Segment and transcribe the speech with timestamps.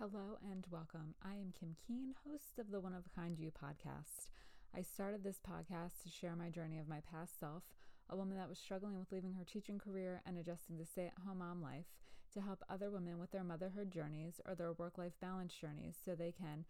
[0.00, 1.14] Hello and welcome.
[1.22, 4.26] I am Kim Keen, host of the One of a Kind You podcast.
[4.76, 7.62] I started this podcast to share my journey of my past self,
[8.10, 11.22] a woman that was struggling with leaving her teaching career and adjusting to stay at
[11.24, 11.86] home mom life,
[12.32, 16.16] to help other women with their motherhood journeys or their work life balance journeys so
[16.16, 16.64] they can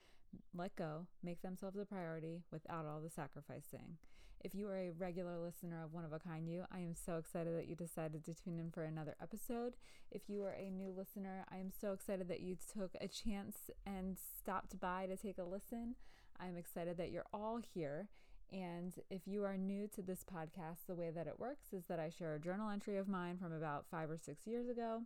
[0.55, 3.97] let go, make themselves a priority without all the sacrificing.
[4.41, 7.17] If you are a regular listener of One of a Kind You, I am so
[7.17, 9.75] excited that you decided to tune in for another episode.
[10.11, 13.71] If you are a new listener, I am so excited that you took a chance
[13.87, 15.95] and stopped by to take a listen.
[16.39, 18.09] I'm excited that you're all here.
[18.53, 21.99] And if you are new to this podcast, the way that it works is that
[21.99, 25.03] I share a journal entry of mine from about five or six years ago.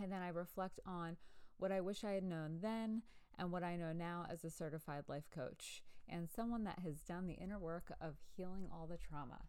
[0.00, 1.16] And then I reflect on
[1.56, 3.02] what I wish I had known then
[3.38, 7.26] and what I know now as a certified life coach and someone that has done
[7.26, 9.40] the inner work of healing all the trauma.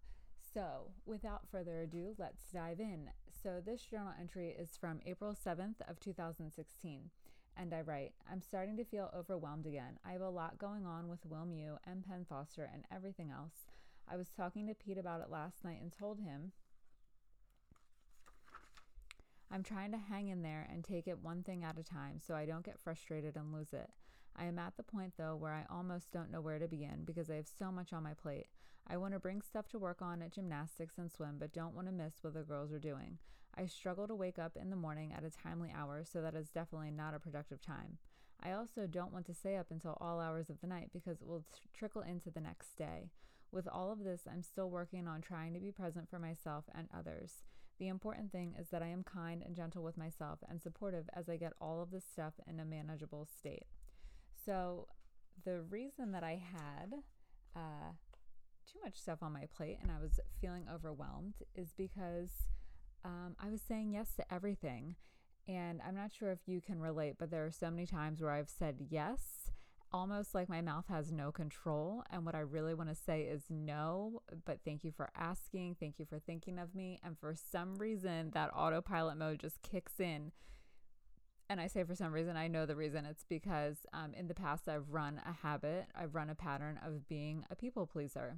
[0.53, 3.09] So, without further ado, let's dive in.
[3.41, 7.09] So, this journal entry is from April 7th of 2016,
[7.57, 9.97] and I write, I'm starting to feel overwhelmed again.
[10.05, 13.67] I have a lot going on with WilmU and Penn Foster and everything else.
[14.07, 16.51] I was talking to Pete about it last night and told him
[19.51, 22.33] I'm trying to hang in there and take it one thing at a time so
[22.33, 23.89] I don't get frustrated and lose it.
[24.35, 27.29] I am at the point though where I almost don't know where to begin because
[27.29, 28.47] I have so much on my plate.
[28.87, 31.87] I want to bring stuff to work on at gymnastics and swim, but don't want
[31.87, 33.17] to miss what the girls are doing.
[33.55, 36.49] I struggle to wake up in the morning at a timely hour, so that is
[36.49, 37.97] definitely not a productive time.
[38.41, 41.27] I also don't want to stay up until all hours of the night because it
[41.27, 43.11] will trickle into the next day.
[43.51, 46.89] With all of this, I'm still working on trying to be present for myself and
[46.93, 47.43] others.
[47.79, 51.29] The important thing is that I am kind and gentle with myself and supportive as
[51.29, 53.65] I get all of this stuff in a manageable state.
[54.45, 54.87] So,
[55.45, 56.93] the reason that I had
[57.55, 57.91] uh,
[58.71, 62.29] too much stuff on my plate and I was feeling overwhelmed is because
[63.03, 64.95] um, I was saying yes to everything.
[65.47, 68.31] And I'm not sure if you can relate, but there are so many times where
[68.31, 69.51] I've said yes,
[69.91, 72.03] almost like my mouth has no control.
[72.09, 75.75] And what I really want to say is no, but thank you for asking.
[75.79, 76.99] Thank you for thinking of me.
[77.03, 80.31] And for some reason, that autopilot mode just kicks in.
[81.49, 83.05] And I say for some reason, I know the reason.
[83.05, 87.07] It's because um, in the past, I've run a habit, I've run a pattern of
[87.07, 88.37] being a people pleaser.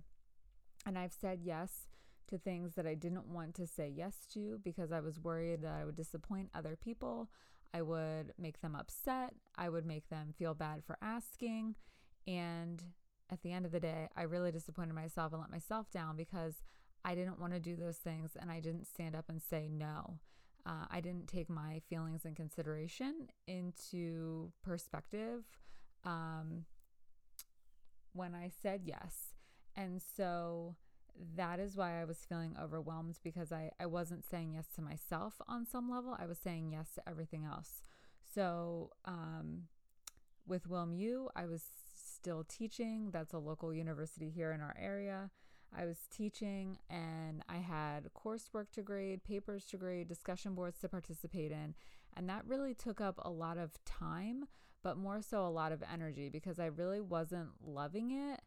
[0.86, 1.88] And I've said yes
[2.28, 5.74] to things that I didn't want to say yes to because I was worried that
[5.80, 7.30] I would disappoint other people.
[7.74, 9.34] I would make them upset.
[9.56, 11.76] I would make them feel bad for asking.
[12.28, 12.82] And
[13.30, 16.56] at the end of the day, I really disappointed myself and let myself down because
[17.04, 20.20] I didn't want to do those things and I didn't stand up and say no.
[20.66, 25.44] Uh, I didn't take my feelings and consideration into perspective
[26.04, 26.66] um,
[28.14, 29.36] when I said yes.
[29.76, 30.76] And so
[31.36, 35.36] that is why I was feeling overwhelmed because I, I wasn't saying yes to myself
[35.48, 36.16] on some level.
[36.18, 37.84] I was saying yes to everything else.
[38.34, 39.64] So, um,
[40.48, 41.64] with WilmU, I was
[41.96, 43.10] still teaching.
[43.12, 45.32] That's a local university here in our area.
[45.78, 50.90] I was teaching and I had coursework to grade, papers to grade, discussion boards to
[50.90, 51.76] participate in.
[52.16, 54.46] And that really took up a lot of time,
[54.84, 58.42] but more so a lot of energy because I really wasn't loving it.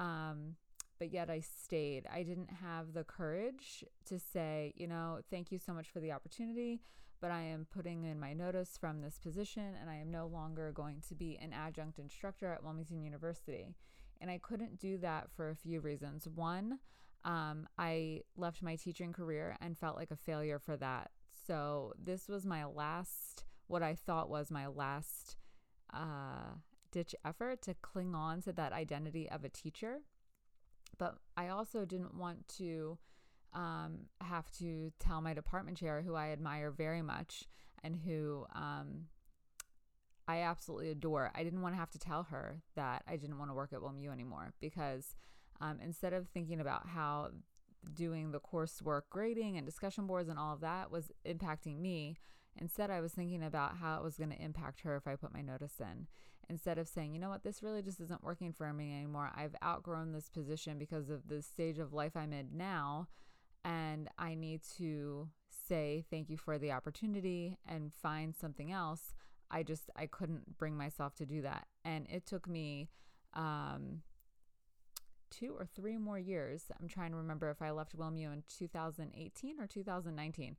[0.00, 0.56] Um,
[0.98, 2.06] but yet I stayed.
[2.12, 6.12] I didn't have the courage to say, you know, thank you so much for the
[6.12, 6.80] opportunity,
[7.20, 10.70] but I am putting in my notice from this position and I am no longer
[10.72, 13.74] going to be an adjunct instructor at Wilmington University.
[14.22, 16.26] And I couldn't do that for a few reasons.
[16.26, 16.78] One,
[17.24, 21.10] um, I left my teaching career and felt like a failure for that.
[21.46, 25.36] So this was my last, what I thought was my last
[25.92, 26.54] uh,
[26.90, 29.98] ditch effort to cling on to that identity of a teacher
[30.98, 32.98] but I also didn't want to
[33.52, 37.44] um, have to tell my department chair, who I admire very much
[37.82, 39.06] and who um,
[40.32, 43.50] I absolutely adore, I didn't want to have to tell her that I didn't want
[43.50, 45.14] to work at WMU anymore because
[45.60, 47.32] um, instead of thinking about how
[47.94, 52.16] doing the coursework grading and discussion boards and all of that was impacting me.
[52.56, 55.34] Instead, I was thinking about how it was going to impact her if I put
[55.34, 56.06] my notice in.
[56.48, 59.30] Instead of saying, you know what, this really just isn't working for me anymore.
[59.34, 63.08] I've outgrown this position because of the stage of life I'm in now.
[63.64, 65.28] And I need to
[65.68, 69.14] say thank you for the opportunity and find something else.
[69.52, 71.66] I just, I couldn't bring myself to do that.
[71.84, 72.88] And it took me,
[73.34, 74.02] um,
[75.32, 76.64] two or three more years.
[76.80, 80.56] I'm trying to remember if I left WilmU in 2018 or 2019.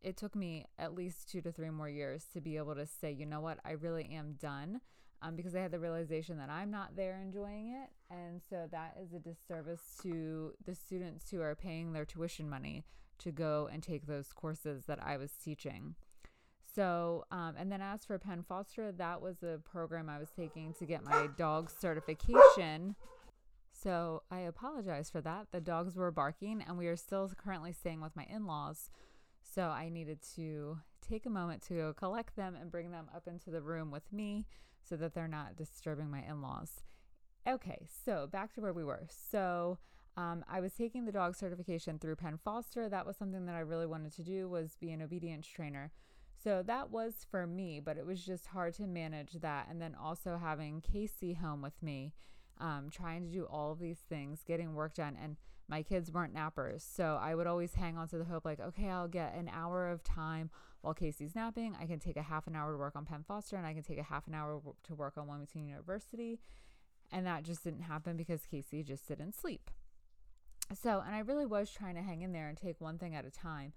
[0.00, 3.10] It took me at least two to three more years to be able to say,
[3.10, 4.80] you know what, I really am done
[5.22, 7.90] um, because I had the realization that I'm not there enjoying it.
[8.10, 12.84] And so that is a disservice to the students who are paying their tuition money
[13.18, 15.94] to go and take those courses that I was teaching.
[16.74, 20.74] So, um, and then as for Penn Foster, that was a program I was taking
[20.74, 22.96] to get my dog certification.
[23.72, 25.48] So I apologize for that.
[25.52, 28.90] The dogs were barking, and we are still currently staying with my in laws.
[29.42, 33.50] So I needed to take a moment to collect them and bring them up into
[33.50, 34.46] the room with me
[34.82, 36.82] so that they're not disturbing my in laws.
[37.46, 39.06] Okay, so back to where we were.
[39.10, 39.78] So
[40.16, 42.88] um, I was taking the dog certification through Penn Foster.
[42.88, 45.92] That was something that I really wanted to do was be an obedience trainer.
[46.44, 49.66] So that was for me, but it was just hard to manage that.
[49.70, 52.12] And then also having Casey home with me,
[52.60, 55.16] um, trying to do all of these things, getting work done.
[55.20, 55.36] And
[55.68, 56.82] my kids weren't nappers.
[56.82, 59.90] So I would always hang on to the hope, like, okay, I'll get an hour
[59.90, 60.50] of time
[60.82, 61.74] while Casey's napping.
[61.80, 63.82] I can take a half an hour to work on Penn Foster and I can
[63.82, 66.40] take a half an hour to work on Wilmington University.
[67.10, 69.70] And that just didn't happen because Casey just didn't sleep.
[70.74, 73.24] So, and I really was trying to hang in there and take one thing at
[73.24, 73.72] a time.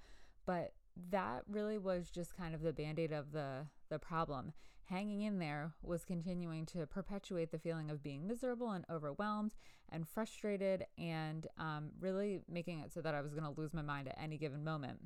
[0.45, 0.73] But
[1.11, 4.53] that really was just kind of the band-aid of the the problem.
[4.85, 9.53] Hanging in there was continuing to perpetuate the feeling of being miserable and overwhelmed
[9.89, 13.81] and frustrated and um, really making it so that i was going to lose my
[13.81, 14.99] mind at any given moment.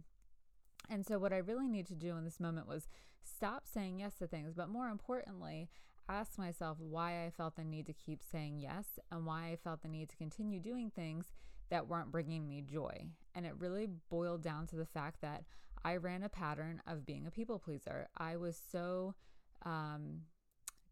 [0.89, 2.87] And so what i really need to do in this moment was
[3.23, 5.69] stop saying yes to things but more importantly
[6.09, 9.81] ask myself why i felt the need to keep saying yes and why i felt
[9.83, 11.31] the need to continue doing things
[11.71, 15.43] that weren't bringing me joy and it really boiled down to the fact that
[15.83, 18.07] I ran a pattern of being a people pleaser.
[18.17, 19.15] I was so
[19.65, 20.21] um,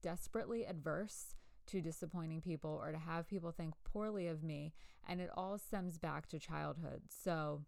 [0.01, 1.35] desperately adverse
[1.67, 4.73] to disappointing people or to have people think poorly of me.
[5.07, 7.03] And it all stems back to childhood.
[7.09, 7.61] So,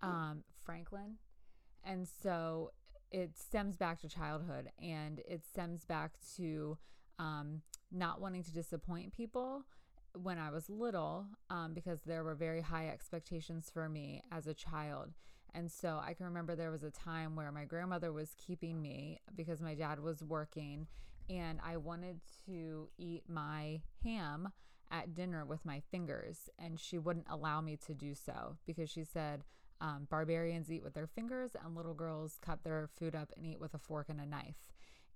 [0.00, 1.16] um, Franklin.
[1.84, 2.72] And so
[3.10, 6.78] it stems back to childhood and it stems back to
[7.18, 7.62] um,
[7.92, 9.64] not wanting to disappoint people
[10.22, 14.54] when I was little um, because there were very high expectations for me as a
[14.54, 15.12] child.
[15.54, 19.20] And so I can remember there was a time where my grandmother was keeping me
[19.34, 20.86] because my dad was working
[21.30, 24.52] and I wanted to eat my ham
[24.90, 29.02] at dinner with my fingers and she wouldn't allow me to do so because she
[29.02, 29.42] said
[29.80, 33.60] um, barbarians eat with their fingers and little girls cut their food up and eat
[33.60, 34.70] with a fork and a knife.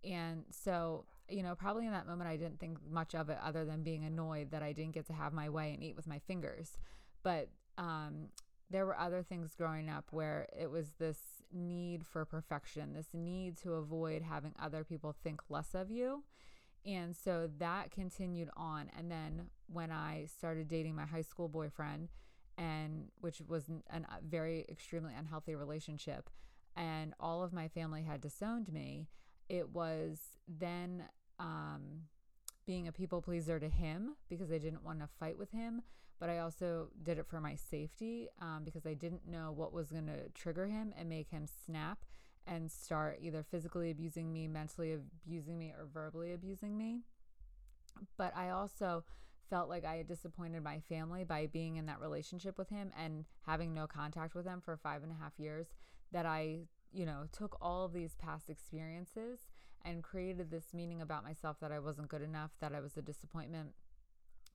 [0.05, 3.65] And so, you know, probably in that moment, I didn't think much of it other
[3.65, 6.19] than being annoyed that I didn't get to have my way and eat with my
[6.19, 6.79] fingers.
[7.23, 8.29] But um,
[8.71, 11.19] there were other things growing up where it was this
[11.53, 16.23] need for perfection, this need to avoid having other people think less of you.
[16.87, 18.91] And so that continued on.
[18.97, 22.09] And then when I started dating my high school boyfriend,
[22.57, 26.31] and which was a uh, very extremely unhealthy relationship,
[26.77, 29.09] and all of my family had disowned me,
[29.51, 31.05] it was then
[31.39, 32.05] um,
[32.67, 35.83] being a people pleaser to him because I didn't want to fight with him
[36.21, 39.91] but I also did it for my safety um, because I didn't know what was
[39.91, 42.05] going to trigger him and make him snap
[42.47, 47.01] and start either physically abusing me, mentally abusing me, or verbally abusing me.
[48.19, 49.05] But I also
[49.49, 53.25] felt like I had disappointed my family by being in that relationship with him and
[53.47, 55.69] having no contact with him for five and a half years.
[56.13, 56.61] That I,
[56.93, 59.41] you know, took all of these past experiences
[59.85, 63.03] and created this meaning about myself that I wasn't good enough, that I was a
[63.03, 63.71] disappointment,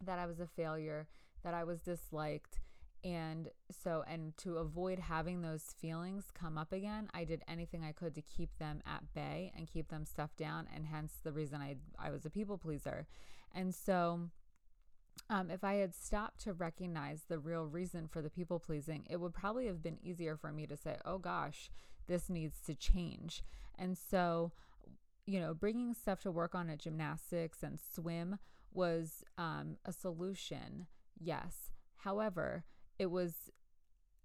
[0.04, 1.08] that I was a failure,
[1.44, 2.60] that I was disliked.
[3.04, 7.92] And so, and to avoid having those feelings come up again, I did anything I
[7.92, 10.68] could to keep them at bay and keep them stuffed down.
[10.74, 13.06] And hence the reason I, I was a people pleaser.
[13.54, 14.22] And so,
[15.30, 19.20] um, if I had stopped to recognize the real reason for the people pleasing, it
[19.20, 21.70] would probably have been easier for me to say, oh gosh,
[22.08, 23.44] this needs to change.
[23.78, 24.52] And so,
[25.26, 28.38] you know, bringing stuff to work on at gymnastics and swim
[28.74, 30.88] was um, a solution
[31.20, 31.72] Yes.
[31.98, 32.64] However,
[33.00, 33.52] it was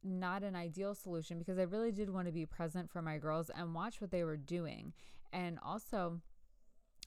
[0.03, 3.51] not an ideal solution because I really did want to be present for my girls
[3.51, 4.93] and watch what they were doing.
[5.33, 6.21] And also,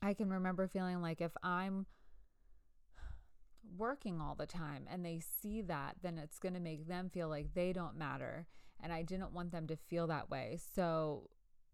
[0.01, 1.85] I can remember feeling like if I'm
[3.77, 7.29] working all the time and they see that, then it's going to make them feel
[7.29, 8.45] like they don't matter.
[8.83, 10.59] And I didn't want them to feel that way.
[10.75, 11.29] So,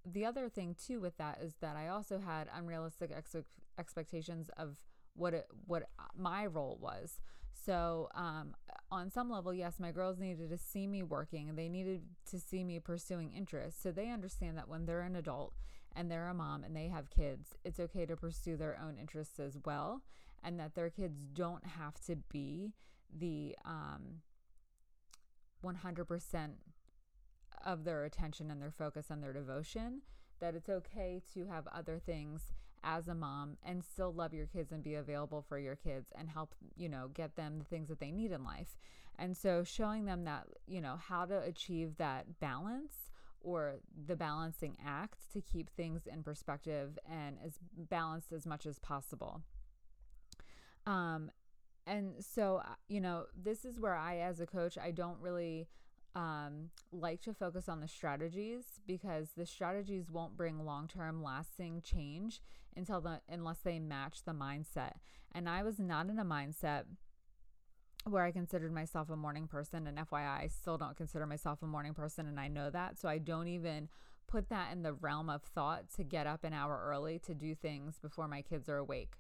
[0.05, 3.35] the other thing too with that is that I also had unrealistic ex-
[3.77, 4.77] expectations of
[5.13, 7.19] what it, what my role was.
[7.65, 8.55] So, um,
[8.91, 12.63] on some level, yes, my girls needed to see me working they needed to see
[12.63, 13.81] me pursuing interests.
[13.81, 15.53] So they understand that when they're an adult
[15.95, 19.39] and they're a mom and they have kids, it's okay to pursue their own interests
[19.39, 20.01] as well.
[20.43, 22.73] And that their kids don't have to be
[23.13, 24.21] the um,
[25.63, 26.49] 100%
[27.65, 30.01] of their attention and their focus and their devotion.
[30.39, 34.71] That it's okay to have other things as a mom and still love your kids
[34.71, 37.99] and be available for your kids and help, you know, get them the things that
[37.99, 38.77] they need in life.
[39.17, 43.11] And so showing them that, you know, how to achieve that balance
[43.41, 43.75] or
[44.07, 49.41] the balancing act to keep things in perspective and as balanced as much as possible.
[50.85, 51.31] Um,
[51.85, 55.67] and so, uh, you know, this is where I, as a coach, I don't really
[56.15, 62.41] um, like to focus on the strategies because the strategies won't bring long-term lasting change
[62.75, 64.93] until the unless they match the mindset.
[65.33, 66.83] And I was not in a mindset
[68.05, 71.67] where I considered myself a morning person and FYI I still don't consider myself a
[71.67, 73.89] morning person and I know that so I don't even
[74.27, 77.55] put that in the realm of thought to get up an hour early to do
[77.55, 79.13] things before my kids are awake.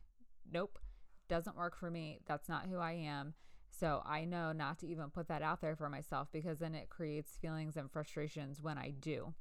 [0.51, 0.79] Nope.
[1.27, 2.19] Doesn't work for me.
[2.27, 3.33] That's not who I am.
[3.69, 6.89] So I know not to even put that out there for myself because then it
[6.89, 9.33] creates feelings and frustrations when I do.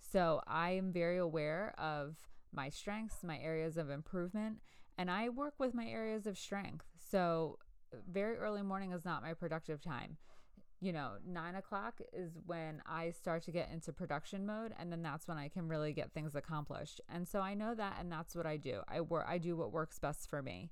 [0.00, 2.16] So I am very aware of
[2.52, 4.58] my strengths, my areas of improvement,
[4.98, 6.86] and I work with my areas of strength.
[6.98, 7.58] So
[8.10, 10.16] very early morning is not my productive time.
[10.80, 15.02] You know, nine o'clock is when I start to get into production mode, and then
[15.02, 17.00] that's when I can really get things accomplished.
[17.08, 18.82] And so I know that, and that's what I do.
[18.86, 19.26] I work.
[19.26, 20.70] I do what works best for me.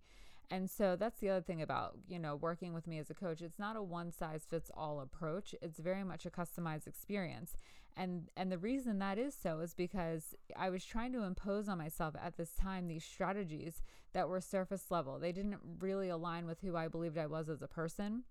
[0.51, 3.41] And so that's the other thing about, you know, working with me as a coach.
[3.41, 5.55] It's not a one size fits all approach.
[5.63, 7.57] It's very much a customized experience.
[7.97, 11.79] And and the reason that is so is because I was trying to impose on
[11.79, 13.83] myself at this time these strategies
[14.13, 15.19] that were surface level.
[15.19, 18.25] They didn't really align with who I believed I was as a person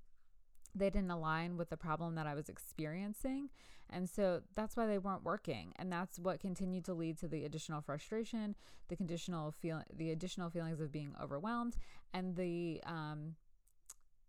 [0.76, 3.50] they didn't align with the problem that I was experiencing.
[3.90, 5.74] And so that's why they weren't working.
[5.78, 8.56] And that's what continued to lead to the additional frustration,
[8.88, 11.78] the conditional feel the additional feelings of being overwhelmed,
[12.14, 13.36] and the um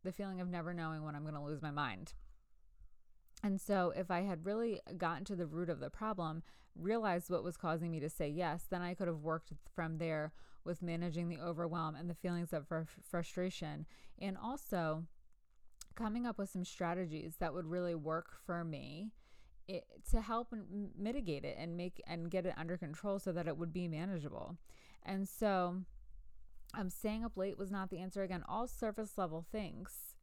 [0.02, 2.12] the feeling of never knowing when I'm going to lose my mind.
[3.42, 6.42] And so, if I had really gotten to the root of the problem,
[6.76, 10.32] realized what was causing me to say yes, then I could have worked from there
[10.64, 13.86] with managing the overwhelm and the feelings of fr- frustration.
[14.18, 15.04] And also,
[15.94, 19.10] coming up with some strategies that would really work for me
[19.68, 20.48] it, to help
[20.98, 24.56] mitigate it and make and get it under control so that it would be manageable.
[25.02, 25.82] And so
[26.76, 28.22] um, staying up late was not the answer.
[28.22, 30.14] Again, all surface level things.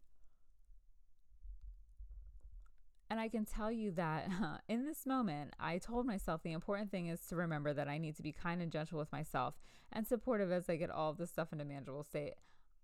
[3.10, 4.30] And I can tell you that
[4.70, 8.16] in this moment, I told myself the important thing is to remember that I need
[8.18, 9.56] to be kind and gentle with myself
[9.92, 12.36] and supportive as I get all of this stuff into manageable state.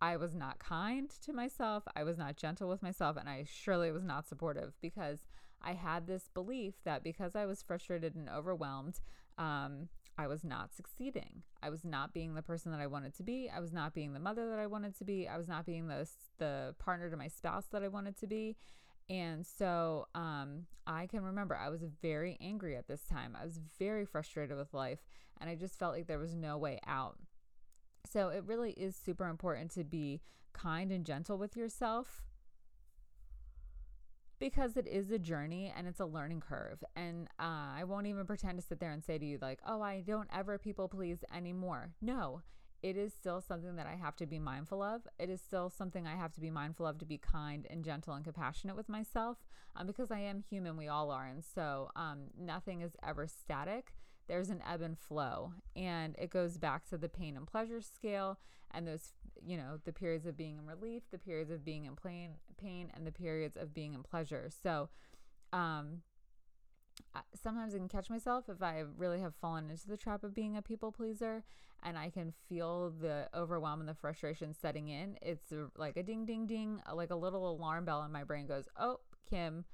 [0.02, 1.84] I was not kind to myself.
[1.96, 3.16] I was not gentle with myself.
[3.18, 5.20] And I surely was not supportive because
[5.62, 9.00] I had this belief that because I was frustrated and overwhelmed,
[9.38, 11.44] um, I was not succeeding.
[11.62, 13.50] I was not being the person that I wanted to be.
[13.54, 15.28] I was not being the mother that I wanted to be.
[15.28, 16.08] I was not being the,
[16.40, 18.56] the partner to my spouse that I wanted to be.
[19.10, 23.38] And so um, I can remember I was very angry at this time.
[23.40, 25.00] I was very frustrated with life,
[25.40, 27.18] and I just felt like there was no way out.
[28.12, 30.22] So it really is super important to be
[30.54, 32.24] kind and gentle with yourself
[34.40, 36.84] because it is a journey and it's a learning curve.
[36.96, 39.82] And uh, I won't even pretend to sit there and say to you, like, oh,
[39.82, 41.92] I don't ever people please anymore.
[42.02, 42.42] No,
[42.84, 45.02] it is still something that I have to be mindful of.
[45.20, 48.14] It is still something I have to be mindful of to be kind and gentle
[48.14, 49.38] and compassionate with myself
[49.76, 50.78] um, because I am human.
[50.78, 51.26] We all are.
[51.26, 53.94] And so um, nothing is ever static
[54.28, 58.40] there's an ebb and flow and it goes back to the pain and pleasure scale
[58.72, 59.14] and those
[59.46, 62.92] you know the periods of being in relief the periods of being in pain pain
[62.96, 64.90] and the periods of being in pleasure so
[65.54, 66.02] um
[67.34, 70.58] sometimes I can catch myself if I really have fallen into the trap of being
[70.58, 71.44] a people pleaser
[71.84, 75.18] and I can feel the overwhelm and the frustration setting in.
[75.22, 78.66] It's like a ding, ding, ding, like a little alarm bell in my brain goes,
[78.78, 79.66] Oh, Kim,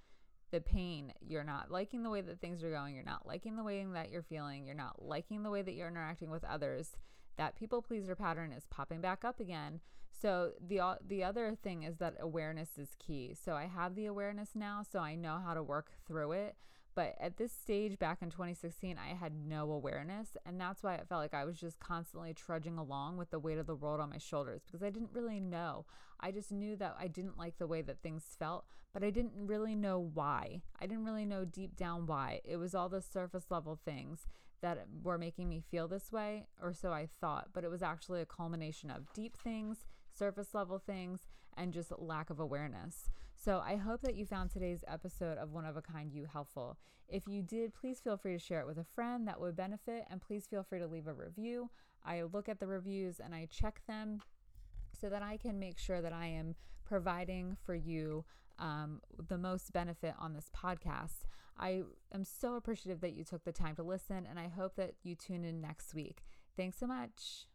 [0.54, 1.12] the pain.
[1.20, 2.94] You're not liking the way that things are going.
[2.96, 4.66] You're not liking the way that you're feeling.
[4.66, 6.96] You're not liking the way that you're interacting with others.
[7.38, 9.82] That people pleaser pattern is popping back up again.
[10.22, 13.36] So the the other thing is that awareness is key.
[13.44, 16.56] So I have the awareness now, so I know how to work through it.
[16.96, 20.38] But at this stage back in 2016, I had no awareness.
[20.46, 23.58] And that's why it felt like I was just constantly trudging along with the weight
[23.58, 25.86] of the world on my shoulders because I didn't really know.
[26.20, 29.34] I just knew that I didn't like the way that things felt, but I didn't
[29.36, 30.62] really know why.
[30.80, 32.42] I didn't really know deep down why.
[32.46, 34.28] It was all the surface level things
[34.62, 37.50] that were making me feel this way, or so I thought.
[37.54, 39.86] But it was actually a culmination of deep things,
[40.18, 43.10] surface level things, and just lack of awareness.
[43.36, 46.78] So I hope that you found today's episode of One of a Kind You helpful.
[47.10, 50.06] If you did, please feel free to share it with a friend that would benefit,
[50.10, 51.70] and please feel free to leave a review.
[52.06, 54.22] I look at the reviews and I check them
[55.00, 56.56] so that I can make sure that I am
[56.86, 58.26] providing for you
[58.60, 61.26] um, the most benefit on this podcast.
[61.58, 61.82] I
[62.14, 65.16] am so appreciative that you took the time to listen, and I hope that you
[65.16, 66.24] tune in next week.
[66.56, 67.48] Thanks so much.